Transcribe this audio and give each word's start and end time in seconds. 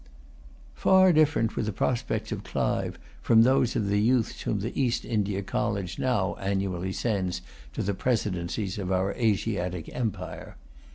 Far 0.73 1.13
different 1.13 1.55
were 1.55 1.61
the 1.61 1.71
prospects 1.71 2.31
of 2.31 2.43
Clive 2.43 2.97
from 3.21 3.43
those 3.43 3.75
of 3.75 3.87
the 3.87 3.99
youths 4.01 4.41
whom 4.41 4.61
the 4.61 4.73
East 4.75 5.05
India 5.05 5.43
College 5.43 5.99
now 5.99 6.33
annually 6.39 6.91
sends 6.91 7.43
to 7.73 7.83
the 7.83 7.93
Presidencies 7.93 8.79
of 8.79 8.91
our 8.91 9.13
Asiatic 9.13 9.93
empire. 9.93 10.57